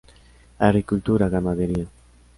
[0.57, 1.85] Agricultura, ganadería.